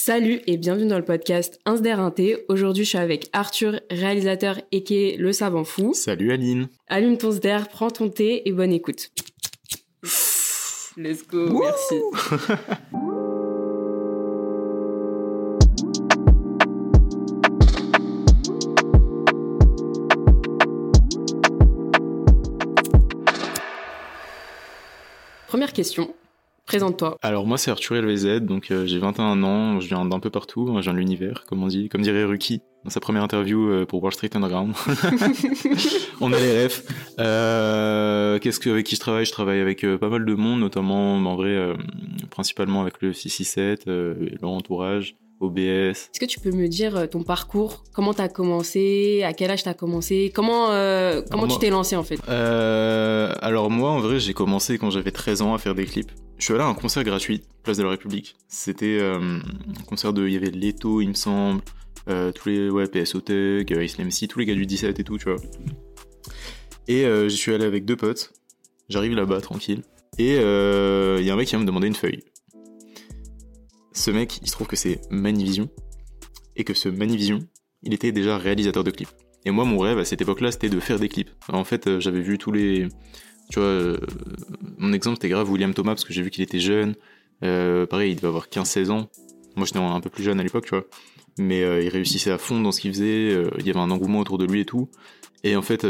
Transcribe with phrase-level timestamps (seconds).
[0.00, 2.44] Salut et bienvenue dans le podcast Insderinté.
[2.48, 5.92] Aujourd'hui, je suis avec Arthur, réalisateur et qui est le savant fou.
[5.92, 6.68] Salut Aline.
[6.86, 9.10] Allume ton sder, prends ton thé et bonne écoute.
[10.96, 11.96] Let's go, merci.
[25.48, 26.14] Première question.
[26.68, 27.16] Présente-toi.
[27.22, 30.66] Alors moi c'est Arthur LVZ, donc euh, j'ai 21 ans, je viens d'un peu partout,
[30.76, 33.86] je viens de l'univers, comme on dit, comme dirait Ruki dans sa première interview euh,
[33.86, 34.74] pour Wall Street Underground.
[36.20, 36.84] on a les refs.
[37.18, 39.24] Euh, Qu'est-ce que avec qui je travaille?
[39.24, 41.74] Je travaille avec euh, pas mal de monde, notamment en vrai
[42.30, 45.16] principalement avec le 667, leur entourage.
[45.40, 45.60] OBS.
[45.60, 47.84] Est-ce que tu peux me dire ton parcours?
[47.94, 49.22] Comment t'as commencé?
[49.24, 50.32] À quel âge t'as commencé?
[50.34, 50.66] Comment
[51.30, 52.18] comment tu t'es lancé en fait?
[52.28, 56.10] Alors moi en vrai j'ai commencé quand j'avais 13 ans à faire des clips.
[56.38, 58.36] Je suis allé à un concert gratuit, Place de la République.
[58.46, 60.26] C'était euh, un concert de.
[60.26, 61.60] Il y avait Leto, il me semble,
[62.08, 62.70] euh, tous les.
[62.70, 65.40] Ouais, PSO Tech, euh, Islam C, tous les gars du 17 et tout, tu vois.
[66.86, 68.32] Et j'y suis allé avec deux potes.
[68.88, 69.82] J'arrive là-bas, tranquille.
[70.16, 72.22] Et il y a un mec qui vient me demander une feuille.
[73.92, 75.68] Ce mec, il se trouve que c'est Manivision.
[76.56, 77.40] Et que ce Manivision,
[77.82, 79.10] il était déjà réalisateur de clips.
[79.44, 81.30] Et moi, mon rêve à cette époque-là, c'était de faire des clips.
[81.48, 82.88] en fait, j'avais vu tous les
[83.50, 83.98] tu vois, euh,
[84.78, 86.94] mon exemple c'était grave William Thomas parce que j'ai vu qu'il était jeune.
[87.44, 89.08] Euh, pareil, il devait avoir 15-16 ans.
[89.56, 90.84] Moi j'étais un peu plus jeune à l'époque, tu vois.
[91.38, 93.32] Mais euh, il réussissait à fond dans ce qu'il faisait.
[93.58, 94.88] il y avait un engouement autour de lui et tout.
[95.44, 95.86] Et en fait,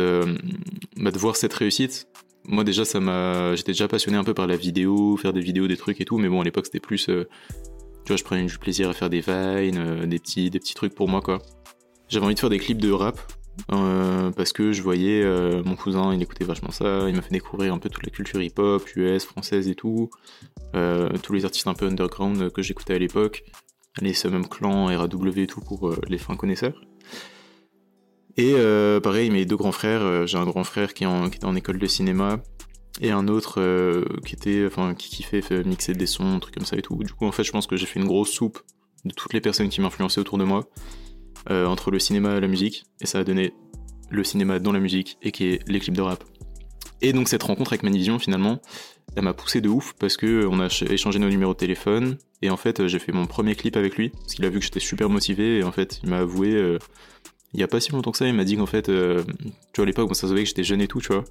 [0.96, 2.06] bah, de voir cette réussite,
[2.44, 5.66] moi déjà ça m'a, j'étais déjà passionné un peu par la vidéo, faire des vidéos,
[5.66, 6.18] des trucs et tout.
[6.18, 7.12] Mais bon, à l'époque c'était plus, tu
[8.08, 11.08] vois, je prenais du plaisir à faire des vines, des petits, des petits trucs pour
[11.08, 11.38] moi quoi.
[12.08, 13.18] J'avais envie de faire des clips de rap
[13.72, 17.32] euh, parce que je voyais euh, mon cousin, il écoutait vachement ça, il m'a fait
[17.32, 20.10] découvrir un peu toute la culture hip-hop, US, française et tout,
[20.74, 23.44] euh, tous les artistes un peu underground que j'écoutais à l'époque,
[24.00, 26.80] les même Clan, RAW et tout pour les fins connaisseurs.
[28.36, 28.54] Et
[29.02, 31.86] pareil, mes deux grands frères, j'ai un grand frère qui, qui, était en école de
[31.86, 32.40] cinéma
[33.00, 36.82] et un autre qui était, enfin, qui kiffait mixer des sons, trucs comme ça et
[36.82, 36.94] tout.
[37.02, 38.60] Du coup, en fait, je pense que j'ai fait une grosse soupe
[39.04, 40.68] de toutes les personnes qui m'influençaient autour de moi.
[41.50, 43.54] Euh, entre le cinéma et la musique, et ça a donné
[44.10, 46.22] le cinéma dans la musique, et qui est les clips de rap.
[47.00, 48.60] Et donc cette rencontre avec Manivision, finalement,
[49.16, 52.50] elle m'a poussé de ouf, parce que on a échangé nos numéros de téléphone, et
[52.50, 54.80] en fait j'ai fait mon premier clip avec lui, parce qu'il a vu que j'étais
[54.80, 56.78] super motivé, et en fait il m'a avoué, euh,
[57.54, 59.22] il y a pas si longtemps que ça, il m'a dit qu'en fait, euh,
[59.72, 61.24] tu vois à l'époque, ça se voyait que j'étais jeune et tout, tu vois,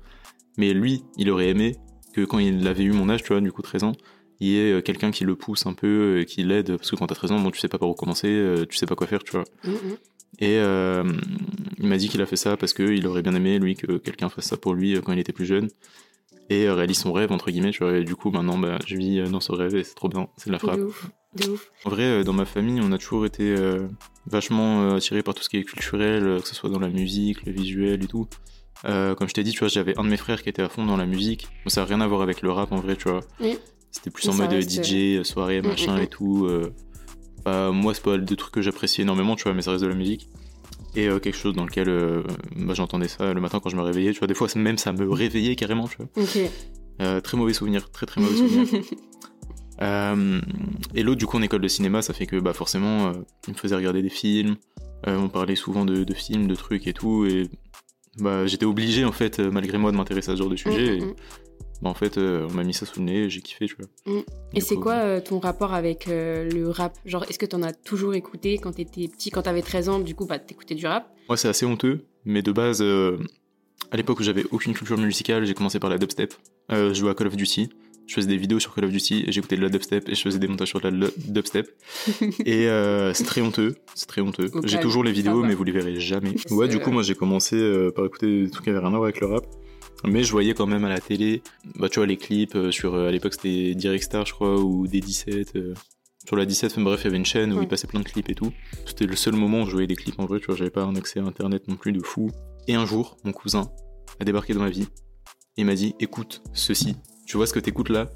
[0.58, 1.76] mais lui, il aurait aimé
[2.14, 3.92] que quand il avait eu mon âge, tu vois, du coup 13 ans,
[4.40, 7.16] il y ait quelqu'un qui le pousse un peu, qui l'aide, parce que quand t'as
[7.16, 9.32] 13 ans, bon, tu sais pas par où commencer, tu sais pas quoi faire, tu
[9.32, 9.46] vois.
[9.64, 9.98] Mm-hmm.
[10.40, 11.04] Et euh,
[11.80, 14.30] il m'a dit qu'il a fait ça parce qu'il aurait bien aimé, lui, que quelqu'un
[14.30, 15.70] fasse ça pour lui euh, quand il était plus jeune.
[16.50, 17.98] Et euh, réalise son rêve, entre guillemets, tu vois.
[17.98, 20.28] Et du coup, maintenant, bah, je vis dans ce rêve et c'est trop bien.
[20.38, 20.80] C'est de la frappe.
[20.80, 21.72] De ouf.
[21.86, 23.54] En vrai, dans ma famille, on a toujours été
[24.26, 27.52] vachement attirés par tout ce qui est culturel, que ce soit dans la musique, le
[27.52, 28.28] visuel et tout.
[28.84, 30.86] comme je t'ai dit, tu vois, j'avais un de mes frères qui était à fond
[30.86, 31.48] dans la musique.
[31.68, 33.20] ça n'a rien à voir avec le rap en vrai, tu vois.
[33.98, 36.08] C'était plus en mode DJ, soirée, mm, machin mm, et mm.
[36.08, 36.48] tout
[37.72, 39.96] moi, c'est pas des trucs que j'apprécie énormément, tu vois, mais ça reste de la
[39.96, 40.30] musique.
[40.96, 42.24] Et euh, quelque chose dans lequel euh,
[42.56, 44.94] bah, j'entendais ça le matin quand je me réveillais, tu vois, des fois même ça
[44.94, 46.08] me réveillait carrément, tu vois.
[47.00, 48.84] Euh, très mauvais souvenir, très très mauvais souvenir.
[50.96, 53.12] et l'autre, du coup, en école de cinéma, ça fait que bah, forcément,
[53.48, 54.56] il me faisait regarder des films,
[55.06, 57.48] on parlait souvent de, films, de trucs et tout, et
[58.18, 61.00] bah, j'étais obligé, en fait, malgré moi, de m'intéresser à ce genre de sujet.
[61.00, 61.14] Mm, mm.
[61.82, 64.14] Bah, en fait, euh, on m'a mis ça sous le nez, j'ai kiffé, tu vois.
[64.14, 64.24] Mm.
[64.54, 66.98] Et c'est quoi euh, ton rapport avec euh, le rap?
[67.06, 70.16] Genre, est-ce que t'en as toujours écouté quand t'étais petit, quand t'avais 13 ans, du
[70.16, 71.14] coup, bah, t'écoutais du rap?
[71.30, 75.54] Moi, c'est assez honteux, mais de base, à l'époque où j'avais aucune culture musicale, j'ai
[75.54, 76.34] commencé par la dubstep.
[76.70, 77.70] je jouais à Call of Duty,
[78.08, 80.22] je faisais des vidéos sur Call of Duty, et j'écoutais de la dubstep, et je
[80.22, 81.70] faisais des montages sur de la dubstep.
[82.46, 82.68] et
[83.14, 84.50] c'est très honteux, c'est très honteux.
[84.64, 86.34] J'ai toujours les vidéos, mais vous les verrez jamais.
[86.50, 87.58] Ouais, du coup, moi, j'ai commencé
[87.96, 89.46] par écouter des trucs qui avaient rien à voir avec le rap.
[90.04, 91.42] Mais je voyais quand même à la télé,
[91.76, 94.60] bah, tu vois, les clips euh, sur, euh, à l'époque c'était Direct Star, je crois,
[94.60, 95.56] ou des 17.
[95.56, 95.74] Euh,
[96.26, 98.30] sur la 17, bref, il y avait une chaîne où il passait plein de clips
[98.30, 98.52] et tout.
[98.86, 100.84] C'était le seul moment où je voyais des clips en vrai, tu vois, j'avais pas
[100.84, 102.30] un accès à internet non plus de fou.
[102.68, 103.72] Et un jour, mon cousin
[104.20, 104.88] a débarqué dans ma vie
[105.56, 106.96] et m'a dit écoute, ceci,
[107.26, 108.12] tu vois ce que t'écoutes là?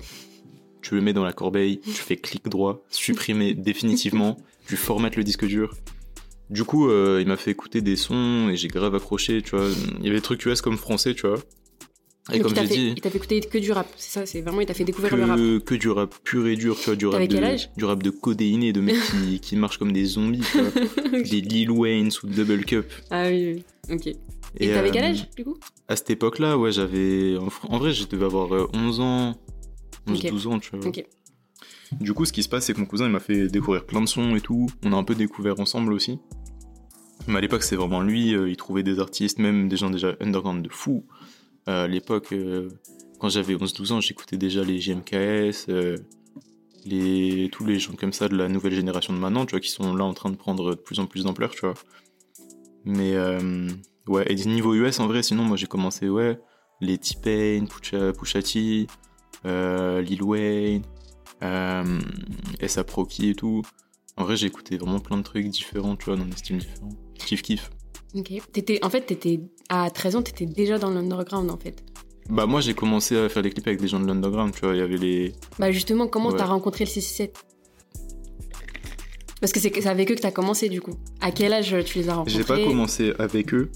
[0.82, 5.24] Tu le mets dans la corbeille, tu fais clic droit, supprimer définitivement, tu formates le
[5.24, 5.74] disque dur.
[6.50, 9.70] Du coup, il m'a fait écouter des sons et j'ai grave accroché, tu vois.
[10.00, 11.38] Il y avait des trucs US comme français, tu vois.
[12.34, 12.94] Et comme j'ai dit.
[12.96, 15.16] Il t'a fait écouter que du rap, c'est ça, c'est vraiment, il t'a fait découvrir
[15.16, 15.66] le rap.
[15.66, 18.74] Que du rap pur et dur, tu vois, du rap, de, du rap de codéiné,
[18.74, 21.22] de mecs qui, qui marchent comme des zombies, tu vois.
[21.24, 22.86] Des Lil Wayne sous Double Cup.
[23.10, 24.16] Ah oui, oui, ok.
[24.60, 25.58] Et t'avais quel euh, âge, du coup?
[25.88, 27.38] À cette époque-là, ouais, j'avais.
[27.38, 29.36] En, vrai, je devais avoir 11 euh, ans,
[30.08, 30.88] 11-12 ans, tu vois.
[30.88, 31.04] Ok.
[32.00, 34.02] Du coup, ce qui se passe, c'est que mon cousin, il m'a fait découvrir plein
[34.02, 34.68] de sons et tout.
[34.84, 36.20] On a un peu découvert ensemble aussi.
[37.28, 38.34] Mais à l'époque, c'est vraiment lui.
[38.34, 41.06] euh, il trouvait des artistes, même des gens déjà underground de fou.
[41.68, 42.70] Euh, à l'époque, euh,
[43.20, 45.98] quand j'avais 11-12 ans, j'écoutais déjà les JMKS, euh,
[46.86, 49.70] les, tous les gens comme ça de la nouvelle génération de maintenant, tu vois, qui
[49.70, 51.76] sont là en train de prendre de plus en plus d'ampleur, tu vois.
[52.84, 53.16] Mais
[54.08, 56.40] ouais, et niveau US, en vrai, sinon, moi j'ai commencé, ouais,
[56.80, 58.40] les T-Pain, Pusha,
[59.44, 60.84] Lil Wayne,
[61.44, 62.00] euh,
[62.60, 62.84] S.A.
[62.84, 63.62] Proki et tout.
[64.18, 66.90] En vrai, j'ai écouté vraiment plein de trucs différents, tu vois, dans des styles différents.
[67.16, 67.72] Kiff kiff.
[68.14, 68.32] Ok.
[68.52, 69.40] T'étais, en fait, t'étais,
[69.74, 71.82] à 13 ans, t'étais déjà dans l'underground, en fait.
[72.30, 74.74] Bah moi j'ai commencé à faire des clips avec des gens de l'underground, tu vois,
[74.76, 75.34] il y avait les...
[75.60, 76.38] Bah justement, comment Ouais.
[76.38, 77.36] t'as rencontré le 667
[79.40, 80.94] Parce que c'est c'est avec eux que t'as commencé, du coup.
[81.20, 83.72] À quel âge tu les as rencontrés J'ai pas commencé avec eux,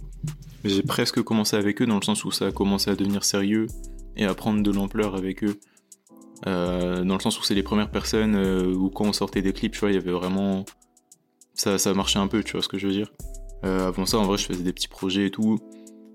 [0.63, 3.23] mais j'ai presque commencé avec eux dans le sens où ça a commencé à devenir
[3.23, 3.67] sérieux
[4.15, 5.59] et à prendre de l'ampleur avec eux.
[6.47, 9.53] Euh, dans le sens où c'est les premières personnes euh, où quand on sortait des
[9.53, 10.65] clips, tu vois, il y avait vraiment...
[11.55, 13.11] Ça, ça marchait un peu, tu vois ce que je veux dire.
[13.63, 15.57] Euh, avant ça, en vrai, je faisais des petits projets et tout.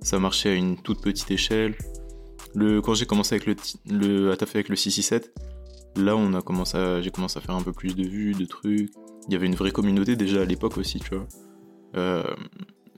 [0.03, 1.75] Ça marchait à une toute petite échelle.
[2.55, 3.47] Le, quand j'ai commencé avec
[3.87, 5.33] le, à taffer avec le 667,
[5.97, 8.91] là, on a commencé j'ai commencé à faire un peu plus de vues, de trucs.
[9.29, 11.27] Il y avait une vraie communauté déjà à l'époque aussi, tu vois.
[11.97, 12.23] Euh,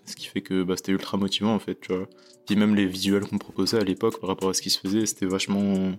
[0.05, 2.09] ce qui fait que bah, c'était ultra motivant en fait, tu vois.
[2.47, 5.07] Puis même les visuels qu'on proposait à l'époque par rapport à ce qui se faisait,
[5.07, 5.93] c'était vachement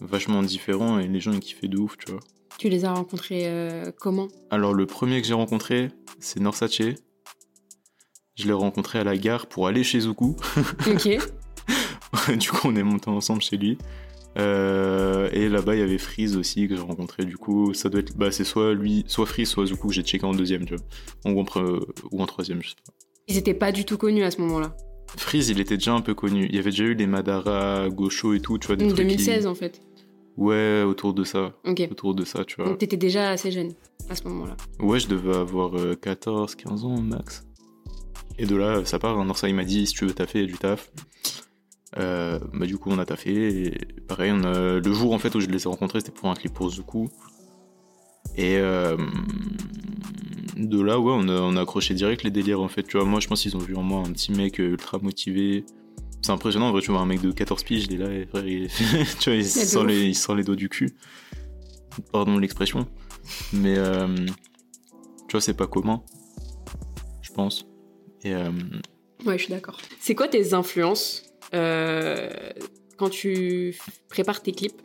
[0.00, 2.20] vachement différent et les gens ils kiffaient de ouf, tu vois.
[2.58, 4.28] Tu les as rencontrés euh, comment?
[4.50, 5.90] Alors le premier que j'ai rencontré,
[6.20, 6.80] c'est Norsace.
[8.42, 10.34] Je l'ai rencontré à la gare pour aller chez Zuku.
[10.88, 11.08] Ok.
[12.38, 13.78] du coup, on est monté ensemble chez lui.
[14.38, 17.24] Euh, et là-bas, il y avait Freeze aussi que j'ai rencontré.
[17.24, 20.02] Du coup, ça doit être, bah, c'est soit lui, soit Freeze, soit Zuku que j'ai
[20.02, 20.84] checké en deuxième, tu vois.
[21.32, 22.92] Ou en, pre- ou en troisième, je sais pas.
[23.28, 24.74] Ils étaient pas du tout connus à ce moment-là.
[25.16, 26.46] Freeze, il était déjà un peu connu.
[26.48, 28.76] Il y avait déjà eu les Madara, Gosho et tout, tu vois.
[28.76, 29.80] Des Donc trucs qui- 2016, en fait.
[30.38, 31.52] Ouais, autour de ça.
[31.64, 31.86] Ok.
[31.90, 32.64] Autour de ça, tu vois.
[32.64, 33.72] Donc t'étais déjà assez jeune
[34.08, 34.56] à ce moment-là.
[34.80, 37.44] Ouais, je devais avoir euh, 14, 15 ans max.
[38.38, 39.22] Et de là, ça part.
[39.24, 40.90] Norsa, il m'a dit si tu veux taffer, il y a du taf.
[41.98, 43.66] Euh, bah, du coup, on a taffé.
[43.66, 44.78] Et pareil, on a...
[44.78, 47.08] le jour en fait où je les ai rencontrés, c'était pour un clip pour Zuku.
[48.36, 48.96] Et euh,
[50.56, 52.82] de là, ouais, on a, on a accroché direct les délires en fait.
[52.84, 54.98] Tu vois, moi, je pense qu'ils ont vu en moi un petit mec euh, ultra
[54.98, 55.64] motivé.
[56.22, 58.26] C'est impressionnant, en vrai, tu vois, un mec de 14 piges, il est là, et
[58.26, 58.68] frère, il...
[59.18, 60.90] tu vois, il sort, les, il sort les doigts du cul.
[62.12, 62.86] Pardon l'expression.
[63.52, 64.06] Mais euh,
[65.28, 66.02] tu vois, c'est pas commun,
[67.22, 67.66] je pense.
[68.24, 68.50] Et euh,
[69.24, 69.78] Ouais, je suis d'accord.
[70.00, 71.22] C'est quoi tes influences
[71.54, 72.28] euh,
[72.96, 73.76] quand tu
[74.08, 74.80] prépares tes clips?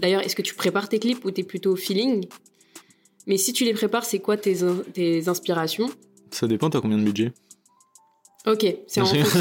[0.00, 2.26] D'ailleurs, est-ce que tu prépares tes clips ou t'es plutôt feeling?
[3.26, 5.90] Mais si tu les prépares, c'est quoi tes, in- tes inspirations?
[6.30, 7.32] Ça dépend, t'as combien de budget?
[8.46, 9.40] Ok, c'est en fonction-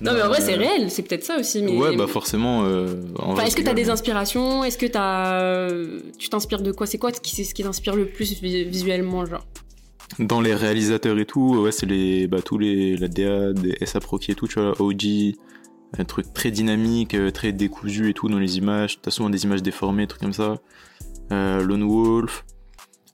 [0.00, 1.62] Non, mais en vrai, euh, c'est réel, c'est peut-être ça aussi.
[1.62, 1.70] Mais...
[1.76, 2.64] Ouais, bah forcément.
[2.64, 4.62] euh, en Enfin, est-ce que tu as des inspirations?
[4.62, 6.86] Est-ce que t'as, euh, tu t'inspires de quoi?
[6.86, 9.46] C'est quoi ce qui, ce qui t'inspire le plus vi- visuellement, genre?
[10.18, 14.00] Dans les réalisateurs et tout, ouais, c'est les, bah, tous les, la DA, des SA
[14.00, 15.34] Proki et tout, tu vois, OG,
[15.98, 19.00] un truc très dynamique, euh, très décousu et tout dans les images.
[19.00, 20.56] T'as souvent des images déformées, trucs comme ça.
[21.32, 22.44] Euh, Lone Wolf.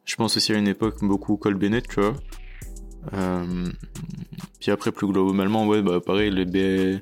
[0.04, 2.14] Je pense aussi à une époque beaucoup Cole Bennett, tu vois.
[3.14, 3.66] Euh,
[4.60, 7.00] puis après, plus globalement, ouais, bah, pareil, les B...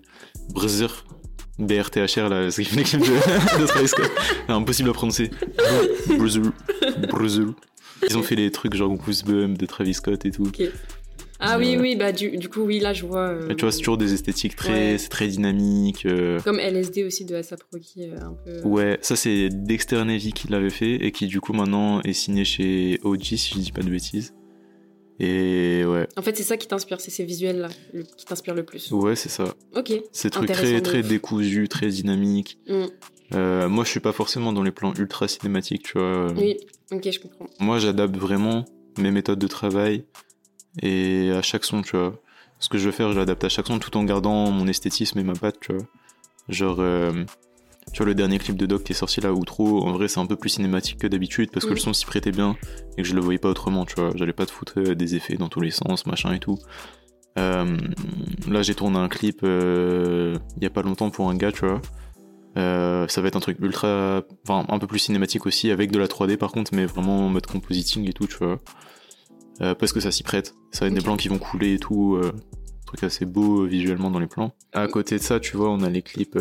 [1.58, 4.52] BRTHR, là, c'est les clips de, de.
[4.52, 5.30] Impossible à prononcer.
[7.10, 7.52] Brother.
[8.08, 10.50] Ils ont fait les trucs genre Goosebumps de Travis Scott et tout.
[11.42, 11.80] Ah oui, Ouais.
[11.80, 13.28] oui, bah du, du coup, oui, là, je vois.
[13.28, 14.98] euh, tu vois, c'est toujours des esthétiques très, Ouais.
[14.98, 16.04] c'est très dynamique.
[16.04, 18.60] euh, Comme LSD aussi de Asap Rocky, euh, un peu.
[18.68, 22.44] Ouais, ça c'est Dexter Navy qui l'avait fait et qui du coup maintenant est signé
[22.44, 24.34] chez OG si je dis pas de bêtises.
[25.18, 28.64] Et ouais, En fait, c'est ça qui t'inspire, c'est ces visuels-là le- qui t'inspirent le
[28.64, 28.90] plus.
[28.92, 29.54] ouais c'est ça.
[29.76, 29.92] Ok.
[30.12, 32.58] Ces trucs très très décousus, très dynamiques.
[32.68, 32.84] Mm.
[33.34, 36.32] Euh, moi je suis pas forcément dans les plans ultra cinématiques, tu vois.
[36.32, 36.56] Oui,
[36.92, 37.46] ok, je comprends.
[37.60, 38.64] Moi j'adapte vraiment
[38.98, 40.04] mes méthodes de travail
[40.82, 42.20] et à chaque son, tu vois.
[42.58, 45.18] Ce que je veux faire, je l'adapte à chaque son tout en gardant mon esthétisme
[45.18, 45.82] et ma patte, tu vois.
[46.48, 47.24] Genre, euh,
[47.92, 50.20] tu vois, le dernier clip de Doc qui est sorti là, Outro, en vrai, c'est
[50.20, 52.56] un peu plus cinématique que d'habitude parce que le son s'y prêtait bien
[52.98, 54.10] et que je le voyais pas autrement, tu vois.
[54.14, 56.58] J'allais pas te foutre euh, des effets dans tous les sens, machin et tout.
[57.38, 57.76] Euh,
[58.48, 61.80] là, j'ai tourné un clip il y a pas longtemps pour un gars, tu vois.
[62.60, 65.98] Euh, ça va être un truc ultra, enfin un peu plus cinématique aussi, avec de
[65.98, 68.60] la 3D par contre, mais vraiment en mode compositing et tout, tu vois.
[69.62, 70.54] Euh, parce que ça s'y prête.
[70.72, 72.32] Ça va être des plans qui vont couler et tout, euh,
[72.86, 74.52] truc assez beau euh, visuellement dans les plans.
[74.72, 76.38] À côté de ça, tu vois, on a les clips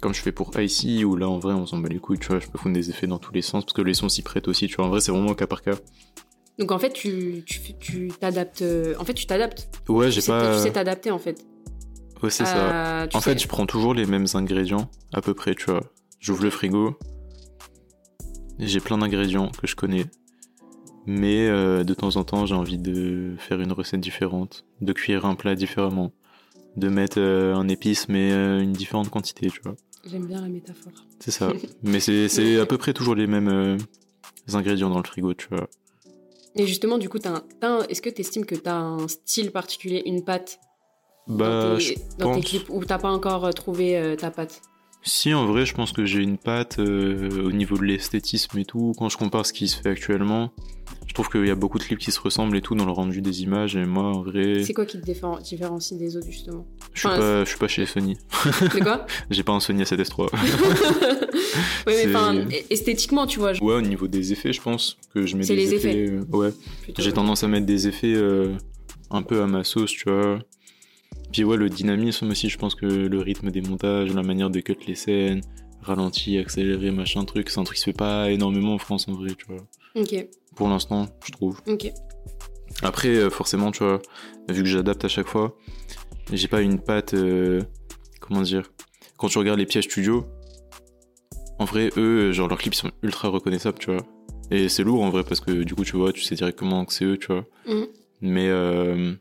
[0.00, 2.28] comme je fais pour Icy, où là en vrai on s'en bat les couilles, tu
[2.28, 4.22] vois, je peux foutre des effets dans tous les sens, parce que les sons s'y
[4.22, 4.86] prêtent aussi, tu vois.
[4.86, 5.74] En vrai, c'est vraiment au cas par cas.
[6.58, 8.64] Donc en fait, tu tu fais- tu t'adaptes.
[8.98, 9.68] En fait, tu t'adaptes.
[9.88, 10.56] Ouais, j'ai pas.
[10.56, 11.44] Tu sais t'adapter en fait.
[12.22, 13.02] Ouais, c'est ça.
[13.02, 15.82] Euh, En fait, je prends toujours les mêmes ingrédients, à peu près, tu vois.
[16.20, 16.98] J'ouvre le frigo.
[18.58, 20.04] et J'ai plein d'ingrédients que je connais.
[21.06, 25.24] Mais euh, de temps en temps, j'ai envie de faire une recette différente, de cuire
[25.24, 26.12] un plat différemment,
[26.76, 29.76] de mettre euh, un épice mais euh, une différente quantité, tu vois.
[30.04, 30.92] J'aime bien la métaphore.
[31.18, 31.52] C'est ça.
[31.82, 33.78] mais c'est à peu près toujours les mêmes
[34.52, 35.68] ingrédients dans le frigo, tu vois.
[36.56, 37.18] Et justement, du coup,
[37.88, 40.58] est-ce que tu estimes que tu as un style particulier, une patte
[41.30, 42.44] Bah, dans, tes, dans tes pense.
[42.44, 44.62] clips ou t'as pas encore euh, trouvé euh, ta patte?
[45.02, 48.66] Si, en vrai, je pense que j'ai une patte euh, au niveau de l'esthétisme et
[48.66, 48.92] tout.
[48.98, 50.52] Quand je compare ce qui se fait actuellement,
[51.06, 52.92] je trouve qu'il y a beaucoup de clips qui se ressemblent et tout dans le
[52.92, 53.76] rendu des images.
[53.76, 56.66] Et moi, en vrai, C'est quoi qui te différen- différencie des autres, justement?
[56.92, 58.18] je suis enfin, pas, je suis pas chez Sony.
[58.72, 59.06] C'est quoi?
[59.30, 60.28] J'ai pas un Sony A7S3.
[61.86, 62.34] Oui, mais enfin,
[62.68, 65.56] esthétiquement, tu vois, je- ouais, au niveau des effets, je pense que je mets des
[65.56, 66.18] les effets.
[66.32, 66.50] ouais,
[66.98, 68.54] j'ai tendance à mettre des effets euh,
[69.10, 70.38] un peu à ma sauce, tu vois.
[71.32, 74.60] Puis ouais, le dynamisme aussi, je pense que le rythme des montages, la manière de
[74.60, 75.42] cut les scènes,
[75.80, 79.12] ralenti, accéléré, machin truc, c'est un truc qui se fait pas énormément en France en
[79.12, 79.62] vrai, tu vois.
[79.94, 81.60] Ok, Pour l'instant, je trouve.
[81.66, 81.90] ok.
[82.82, 84.00] Après, euh, forcément, tu vois,
[84.48, 85.56] vu que j'adapte à chaque fois,
[86.32, 87.14] j'ai pas une patte.
[87.14, 87.62] euh,
[88.20, 88.70] comment dire
[89.18, 90.24] Quand tu regardes les pièges studio,
[91.58, 94.04] en vrai, eux, genre leurs clips sont ultra reconnaissables, tu vois.
[94.50, 96.92] Et c'est lourd en vrai parce que du coup, tu vois, tu sais directement que
[96.92, 97.44] c'est eux, tu vois.
[97.66, 97.86] Mhm.
[98.22, 99.12] Mais euh,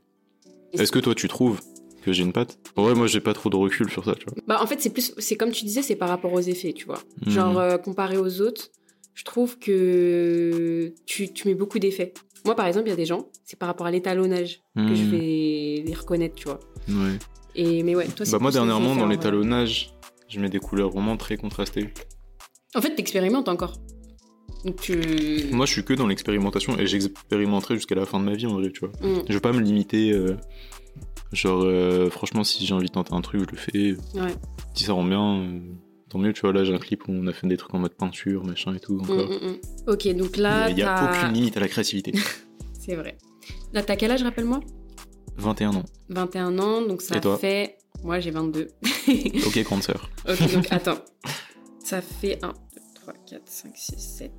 [0.74, 1.60] est-ce que toi, tu trouves
[2.02, 4.36] que j'ai une patte Ouais, moi, j'ai pas trop de recul sur ça, tu vois.
[4.48, 6.86] Bah, en fait, c'est plus, c'est comme tu disais, c'est par rapport aux effets, tu
[6.86, 7.00] vois.
[7.26, 7.32] Mhm.
[7.34, 8.70] Genre, euh, comparé aux autres,
[9.14, 12.14] je trouve que tu, tu mets beaucoup d'effets.
[12.46, 15.04] Moi, par exemple, il y a des gens, c'est par rapport à l'étalonnage que je
[15.04, 15.10] Mhm.
[15.12, 16.60] vais les reconnaître, tu vois.
[16.88, 17.18] Ouais.
[17.56, 19.16] Et, mais ouais, toi, Bah, moi, dernièrement, dans vrai.
[19.16, 19.92] l'étalonnage,
[20.30, 21.90] je mets des couleurs vraiment très contrastées.
[22.76, 23.74] En fait, t'expérimentes encore.
[24.66, 24.94] Donc, tu.
[25.52, 28.54] Moi, je suis que dans l'expérimentation et j'expérimenterai jusqu'à la fin de ma vie, en
[28.60, 28.90] vrai, tu vois.
[29.02, 30.12] Mm, Je veux pas me limiter.
[30.12, 30.36] euh,
[31.34, 34.20] genre, euh, franchement, si j'ai envie de tenter un truc, je le fais.
[34.20, 34.34] ouais.
[34.74, 35.60] Si ça rend bien, euh,
[36.10, 36.34] tant mieux.
[36.34, 38.44] Tu vois, là, j'ai un clip où on a fait des trucs en mode peinture,
[38.46, 38.96] machin et tout.
[38.96, 39.30] Mm, Encore.
[39.30, 39.58] mm, mm.
[39.88, 42.14] Ok, donc là, Il n'y a aucune limite à la créativité.
[42.80, 43.18] C'est vrai.
[43.74, 44.60] Là, t'as quel âge, rappelle-moi?
[45.38, 45.86] 21 ans.
[46.10, 47.38] 21 ans, donc ça Et toi?
[47.38, 47.78] fait.
[48.04, 48.68] Moi, j'ai 22.
[49.48, 50.10] Ok, grande sœur.
[50.28, 50.98] ok, donc attends.
[51.84, 52.54] Ça fait 1, 2,
[52.96, 54.32] 3, 4, 5, 6, 7,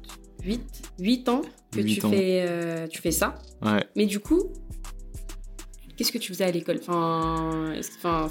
[0.45, 0.61] 8.
[1.01, 1.43] 8 ans
[1.73, 2.11] que Huit tu, ans.
[2.11, 3.35] Fais, euh, tu fais ça.
[3.63, 3.85] Ouais.
[3.97, 4.53] Mais du coup,
[6.01, 6.81] qu'est-ce que tu faisais à l'école?
[6.81, 7.75] Enfin,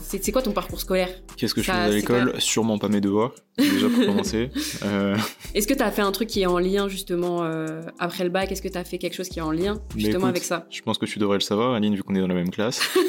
[0.02, 1.10] c'est quoi ton parcours scolaire?
[1.38, 2.34] Qu'est-ce que je Ça, faisais à l'école?
[2.42, 4.50] Sûrement pas mes devoirs, déjà pour commencer.
[4.84, 5.16] Euh,
[5.54, 8.30] Est-ce que tu as fait un truc qui est en lien justement euh, après le
[8.32, 8.52] bac?
[8.52, 10.66] Est-ce que tu as fait quelque chose qui est en lien justement écoute, avec ça?
[10.72, 12.82] Je pense que tu devrais le savoir, Aline, vu qu'on est dans la même classe.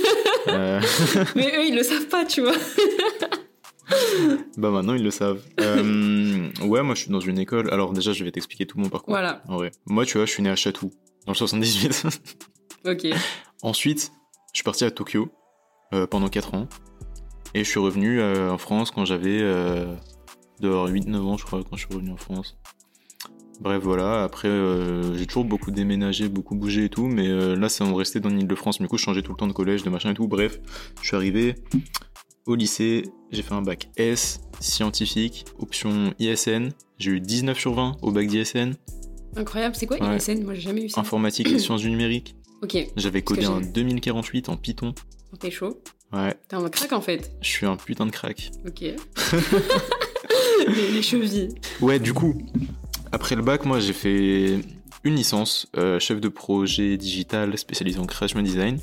[0.49, 0.81] Euh,
[1.37, 2.55] Mais eux, ils le savent pas, tu vois.
[4.57, 5.43] bah maintenant, ils le savent.
[5.61, 7.71] Euh, ouais, moi, je suis dans une école.
[7.73, 9.13] Alors déjà, je vais t'expliquer tout mon parcours.
[9.13, 9.71] Voilà, En vrai.
[9.85, 10.91] Moi, tu vois, je suis né à Chatou,
[11.27, 12.07] dans le 78.
[12.87, 13.07] ok.
[13.63, 14.13] Ensuite,
[14.53, 15.29] je suis parti à Tokyo
[15.95, 16.69] euh, pendant 4 ans.
[17.55, 19.95] Et je suis revenu euh, en France quand j'avais euh,
[20.61, 22.57] dehors 8-9 ans, je crois, quand je suis revenu en France.
[23.61, 24.23] Bref, voilà.
[24.23, 27.07] Après, euh, j'ai toujours beaucoup déménagé, beaucoup bougé et tout.
[27.07, 28.79] Mais là, c'est on restait dans l'île de France.
[28.79, 30.29] Du coup, je changeais tout le temps de collège, de machin et tout.
[30.29, 30.61] Bref,
[31.03, 31.57] je suis arrivé
[32.47, 33.05] au lycée.
[33.31, 36.71] J'ai fait un bac S, scientifique, option ISN.
[36.99, 38.75] J'ai eu 19 sur 20 au bac d'ISN.
[39.37, 40.17] Incroyable, c'est quoi Ouais.
[40.17, 41.01] ISN Moi, j'ai jamais eu ça.
[41.01, 42.35] Informatique et sciences du numérique.
[42.63, 44.95] Ok, J'avais codé un j'ai- 2048 en Python.
[45.39, 45.83] t'es chaud?
[46.13, 47.33] Ouais, T'es un crack en fait.
[47.41, 48.51] je suis un putain de crack.
[48.67, 48.81] Ok.
[50.69, 51.49] les, les chevilles.
[51.81, 52.35] Ouais, du coup,
[53.13, 54.59] après le bac, moi j'ai fait
[55.05, 58.79] une licence, euh, chef de projet digital spécialisé en creation design.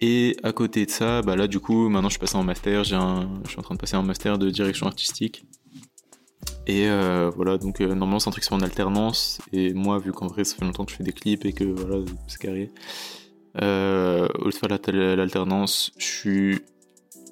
[0.00, 2.82] Et à côté de ça, bah là du coup, maintenant je suis passé en master,
[2.82, 5.44] j'ai un, je suis en train de passer un master de direction artistique.
[6.66, 9.40] Et euh, voilà, donc euh, normalement c'est un truc qui se fait en alternance.
[9.52, 11.64] Et moi, vu qu'en vrai ça fait longtemps que je fais des clips et que
[11.64, 12.70] voilà, c'est carré.
[13.60, 16.58] Euh, au lieu de faire la- l'alternance, je suis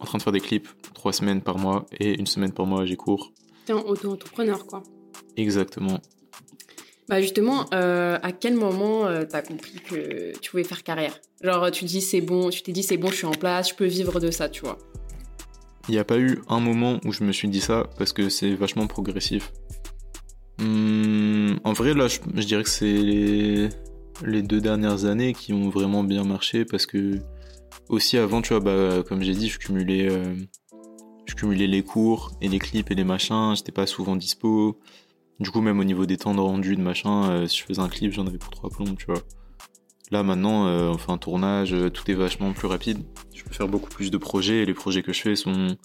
[0.01, 2.85] en train de faire des clips trois semaines par mois et une semaine par mois
[2.85, 3.33] j'ai cours.
[3.67, 4.83] T'es un auto-entrepreneur quoi.
[5.37, 6.01] Exactement.
[7.09, 11.19] Bah justement, euh, à quel moment euh, t'as compris que tu pouvais faire carrière?
[11.43, 13.75] Genre tu dis c'est bon, tu t'es dit c'est bon, je suis en place, je
[13.75, 14.79] peux vivre de ça, tu vois.
[15.91, 18.29] Il n'y a pas eu un moment où je me suis dit ça parce que
[18.29, 19.53] c'est vachement progressif.
[20.61, 22.93] Hum, en vrai, là, je, dirais que c'est
[24.23, 27.19] les, deux dernières années qui ont vraiment bien marché parce que
[27.89, 30.37] aussi avant, tu vois, bah, comme j'ai dit, je cumulais, euh,
[31.27, 33.57] je cumulais les cours et les clips et les machins.
[33.57, 34.79] J'étais pas souvent dispo.
[35.41, 37.81] Du coup, même au niveau des temps de rendu de machin, euh, si je faisais
[37.81, 39.23] un clip, j'en avais pour trois plombs, tu vois.
[40.11, 42.99] Là, maintenant, euh, on fait un tournage, euh, tout est vachement plus rapide.
[43.35, 45.77] Je peux faire beaucoup plus de projets et les projets que je fais sont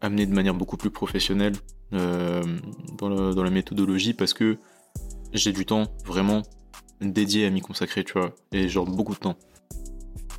[0.00, 1.54] amenés de manière beaucoup plus professionnelle
[1.92, 2.42] euh,
[2.98, 4.58] dans, la, méthodologie parce que
[5.32, 6.42] j'ai du temps vraiment
[7.00, 9.36] dédié à m'y consacrer, tu vois, et genre beaucoup de temps.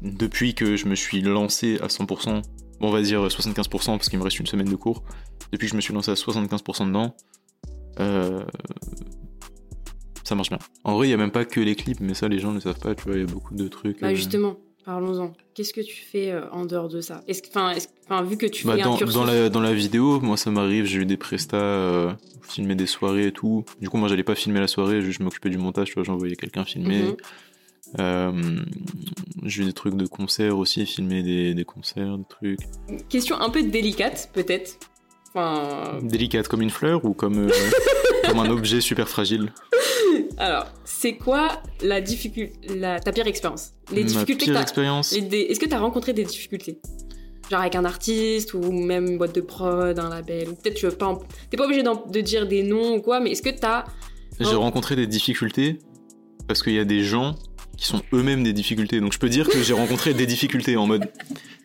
[0.01, 2.41] Depuis que je me suis lancé à 100%
[2.81, 5.03] on va dire 75% parce qu'il me reste une semaine de cours.
[5.51, 7.15] Depuis que je me suis lancé à 75% dedans,
[7.99, 8.43] euh,
[10.29, 10.59] ça marche bien.
[10.83, 12.59] En vrai, il y a même pas que les clips, mais ça, les gens ne
[12.59, 12.93] savent pas.
[12.95, 13.99] Tu vois, il y a beaucoup de trucs.
[13.99, 15.33] Bah euh, justement, parlons-en.
[15.55, 17.21] Qu'est-ce que tu fais euh, en dehors de ça?
[17.55, 20.37] Enfin, vu que tu Bah, fais dans, un cursus, dans la, dans la vidéo, moi
[20.37, 22.13] ça m'arrive, j'ai eu des prestats, euh,
[22.47, 23.65] filmer des soirées et tout.
[23.81, 26.03] Du coup, moi j'allais pas filmer la soirée, juste je m'occupais du montage, tu vois,
[26.03, 27.01] j'envoyais quelqu'un filmer.
[27.01, 27.17] Mhm.
[27.99, 28.59] Euh,
[29.43, 32.59] j'ai eu des trucs de concerts aussi, filmer des, des concerts, des trucs.
[33.09, 34.77] question un peu délicate peut-être.
[35.33, 37.49] Enfin, Délicate comme une fleur ou comme,
[38.27, 39.51] comme un objet super fragile?
[40.37, 43.71] alors, c'est quoi la difficulté, la ta pire expérience?
[43.91, 46.79] Les Ma difficultés pire que t'as- expérience des- Est-ce que tu as rencontré des difficultés?
[47.49, 50.85] Genre avec un artiste ou même une boîte de prod, un label ou peut-être tu
[50.85, 53.49] veux pas, en- t'es pas obligé de dire des noms ou quoi, mais est-ce que
[53.49, 53.85] t'as
[54.39, 54.59] J'ai Oh.
[54.59, 55.79] rencontré des difficultés
[56.47, 57.35] parce qu'il y a des gens
[57.77, 58.99] qui sont eux-mêmes des difficultés.
[59.01, 61.09] Donc je peux dire que j'ai rencontré des difficultés en mode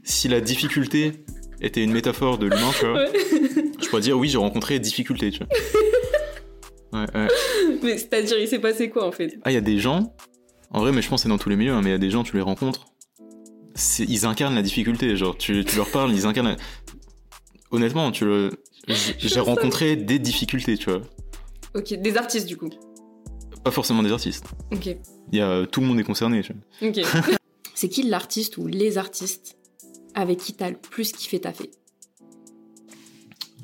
[0.04, 1.12] si la difficulté
[1.60, 3.12] était une métaphore de l'humain, tu vois, Ouais.
[3.82, 5.48] je pourrais dire oui, j'ai rencontré des difficultés, tu vois.
[6.92, 7.28] Ouais, ouais.
[7.84, 9.38] Mais c'est-à-dire, il s'est passé quoi en fait?
[9.44, 10.14] Ah, il y a des gens,
[10.70, 11.96] en vrai, mais je pense que c'est dans tous les milieux, hein, mais il y
[11.96, 12.86] a des gens, tu les rencontres,
[13.74, 15.16] c'est- ils incarnent la difficulté.
[15.16, 16.48] Genre, tu, tu leur parles, ils incarnent.
[16.48, 16.56] la-
[17.70, 18.50] Honnêtement, tu le-
[18.88, 21.02] j'ai j'ai rencontré des difficultés, tu vois.
[21.74, 22.70] Ok, des artistes du coup.
[23.64, 24.46] Pas forcément des artistes.
[24.72, 24.86] Ok,
[25.32, 26.88] Il y a, tout le monde est concerné, tu vois.
[26.90, 27.00] ok.
[27.74, 29.56] c'est qui l'artiste ou les artistes
[30.14, 31.70] avec qui t'as le plus kiffé ta fait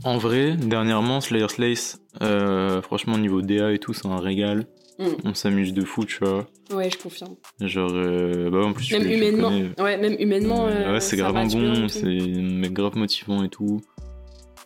[0.04, 4.66] En vrai, dernièrement, Slayer Slace, euh, franchement, niveau DA et tout, c'est un régal.
[4.99, 5.04] Mm.
[5.25, 6.47] On s'amuse de fou, tu vois.
[6.73, 7.37] Ouais, je confirme.
[7.61, 9.50] Genre, euh, bah en plus, Même humainement.
[9.78, 10.66] Ouais, même humainement.
[10.69, 13.80] euh, ouais, c'est grave bon, c'est mec grave motivant et tout.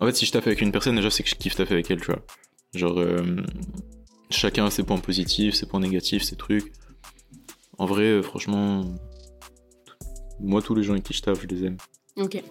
[0.01, 1.91] En fait, si je tape avec une personne, déjà, c'est que je kiffe taffer avec
[1.91, 2.21] elle, tu vois.
[2.75, 3.23] Genre, euh,
[4.31, 6.73] chacun a ses points positifs, ses points négatifs, ses trucs.
[7.79, 8.85] En vrai, franchement,
[10.41, 11.77] moi, tous les gens avec qui je taffe, je les aime.
[12.17, 12.43] Ok.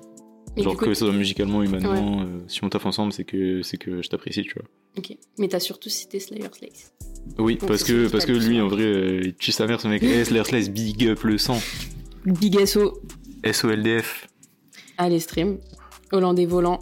[0.55, 3.77] Et Genre, que ce soit musicalement, humainement, euh, si on taffe ensemble, c'est que, c'est
[3.77, 4.65] que je t'apprécie, tu vois.
[4.97, 5.17] ok.
[5.39, 6.93] Mais t'as surtout cité Slayer Slace.
[7.39, 9.87] Oui, Donc, parce que, parce que lui, en vrai, euh, il tue sa mère, ce
[9.87, 10.03] mec.
[10.03, 11.59] Eh, Slayer Slice, big up le sang.
[12.25, 13.01] Big SO.
[13.51, 14.27] SOLDF.
[14.97, 15.57] Allez, stream.
[16.11, 16.79] Hollandais volant.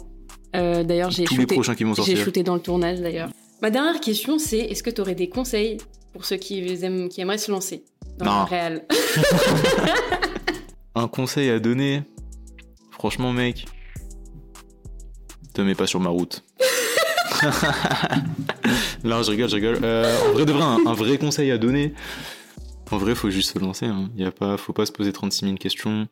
[0.54, 2.18] Euh, d'ailleurs, j'ai Tous les prochains qui vont j'ai sortir.
[2.24, 3.30] shooté dans le tournage d'ailleurs.
[3.62, 5.78] Ma dernière question, c'est est-ce que tu aurais des conseils
[6.12, 7.84] pour ceux qui, aiment, qui aimeraient se lancer
[8.18, 8.40] dans Non.
[8.42, 8.84] le réel?
[10.94, 12.02] Un conseil à donner,
[13.02, 13.66] franchement, mec,
[15.54, 16.44] te mets pas sur ma route.
[19.02, 19.80] Là, je rigole, je rigole.
[19.82, 21.94] Euh, en vrai, de vrai, un, vrai conseil à donner.
[22.92, 23.86] En vrai, faut juste se lancer.
[23.86, 24.08] Hein.
[24.16, 26.06] Y a pas, faut pas se poser 36 000 questions.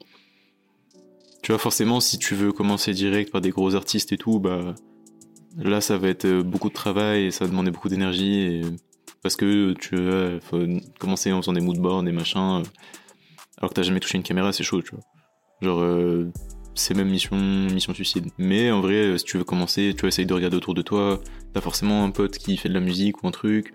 [1.44, 4.74] Tu vois, forcément, si tu veux commencer direct par des gros artistes et tout, bah
[5.58, 8.62] là, ça va être euh, beaucoup de travail et ça va demander beaucoup d'énergie.
[9.22, 10.66] Parce que tu vois, faut
[10.98, 12.64] commencer en faisant des moodboards, des machins.
[12.64, 12.68] euh,
[13.58, 15.04] alors que t'as jamais touché une caméra, c'est chaud, tu vois.
[15.62, 16.30] Genre,
[16.80, 18.26] c'est même mission, mission suicide.
[18.38, 20.82] Mais en vrai, euh, si tu veux commencer, tu vois, essaye de regarder autour de
[20.82, 21.20] toi.
[21.52, 23.74] T'as forcément un pote qui fait de la musique ou un truc.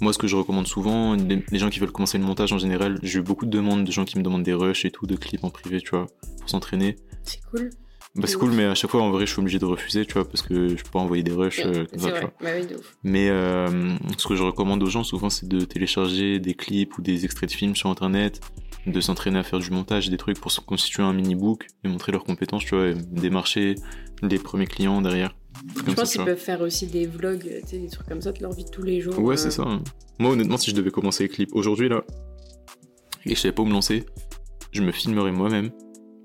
[0.00, 2.98] Moi, ce que je recommande souvent, les, gens qui veulent commencer le montage en général,
[3.02, 5.14] j'ai eu beaucoup de demandes de gens qui me demandent des rushs et tout, de
[5.14, 6.06] clips en privé, tu vois,
[6.40, 6.96] pour s'entraîner.
[7.22, 7.70] C'est cool.
[8.16, 10.14] Bah, c'est cool, mais à chaque fois, en vrai, je suis obligé de refuser, tu
[10.14, 12.20] vois, parce que je peux pas envoyer des rushs euh, comme ça, tu vrai.
[12.20, 12.32] vois.
[12.42, 12.96] Bah oui, de ouf.
[13.04, 17.02] Mais euh, ce que je recommande aux gens souvent, c'est de télécharger des clips ou
[17.02, 18.40] des extraits de films sur internet,
[18.86, 21.88] de s'entraîner à faire du montage, des trucs pour se constituer un mini book et
[21.88, 23.76] montrer leurs compétences, tu vois, et démarcher
[24.22, 25.36] les premiers clients derrière.
[25.86, 28.40] Je pense qu'ils peuvent faire aussi des vlogs, tu sais, des trucs comme ça de
[28.40, 29.18] leur vie de tous les jours.
[29.18, 29.36] Ouais, euh.
[29.36, 29.64] c'est ça.
[30.18, 32.02] Moi, honnêtement, si je devais commencer les clips aujourd'hui, là,
[33.24, 34.04] et que je savais pas où me lancer,
[34.72, 35.70] je me filmerais moi-même.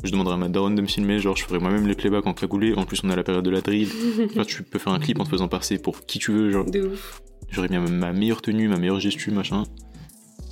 [0.04, 2.34] Je demanderais à ma daronne de me filmer, genre je ferais moi-même les playbacks en
[2.34, 2.74] cagoulé.
[2.76, 3.90] En plus, on a la période de la drill.
[4.36, 6.66] Là, tu peux faire un clip en te faisant passer pour qui tu veux, genre.
[6.66, 7.22] De ouf.
[7.50, 9.64] J'aurais bien ma meilleure tenue, ma meilleure gestu, machin.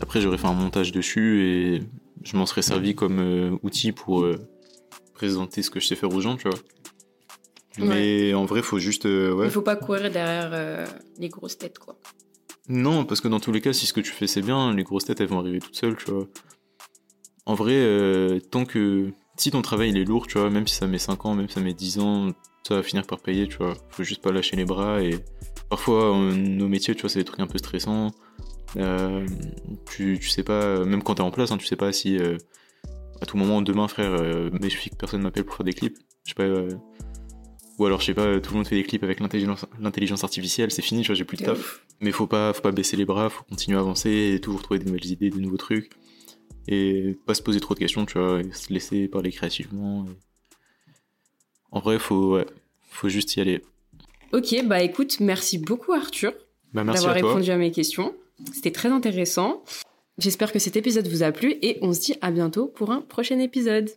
[0.01, 1.83] Après, j'aurais fait un montage dessus et
[2.23, 4.37] je m'en serais servi comme euh, outil pour euh,
[5.13, 6.59] présenter ce que je sais faire aux gens, tu vois.
[7.77, 9.05] Mais en vrai, faut juste.
[9.05, 9.45] euh, ouais.
[9.47, 11.97] Il faut pas courir derrière les grosses têtes, quoi.
[12.67, 14.83] Non, parce que dans tous les cas, si ce que tu fais c'est bien, les
[14.83, 16.27] grosses têtes elles vont arriver toutes seules, tu vois.
[17.45, 19.11] En vrai, tant que.
[19.37, 21.47] Si ton travail il est lourd, tu vois, même si ça met 5 ans, même
[21.49, 22.29] si ça met 10 ans,
[22.67, 23.73] ça va finir par payer, tu vois.
[23.89, 25.19] Faut juste pas lâcher les bras et.
[25.69, 28.11] Parfois, nos métiers, tu vois, c'est des trucs un peu stressants.
[28.77, 29.25] Euh,
[29.89, 32.17] tu, tu sais pas, même quand t'es en place, hein, tu sais pas si.
[32.17, 32.37] euh,
[33.21, 35.73] à tout moment, demain, frère, euh, mais il suffit que personne m'appelle pour faire des
[35.73, 35.97] clips.
[36.25, 36.43] Je sais pas.
[36.43, 36.69] euh,
[37.77, 40.81] ou alors, je sais pas, tout le monde fait des clips avec l'intelligence artificielle, c'est
[40.81, 41.57] fini, tu vois, j'ai plus de taf.
[41.59, 41.85] ouf.
[42.01, 44.79] Mais faut pas, faut pas baisser les bras, faut continuer à avancer et toujours trouver
[44.79, 45.91] des nouvelles idées, des nouveaux trucs.
[46.67, 50.05] Et pas se poser trop de questions, tu vois, et se laisser parler créativement.
[50.05, 50.17] et-
[51.71, 52.45] En vrai, faut, ouais,
[52.89, 53.61] faut juste y aller.
[54.33, 56.33] Ok, bah écoute, merci beaucoup Arthur
[56.73, 58.15] Bah, d'avoir répondu à mes questions.
[58.53, 59.63] C'était très intéressant.
[60.17, 63.01] J'espère que cet épisode vous a plu et on se dit à bientôt pour un
[63.01, 63.89] prochain épisode.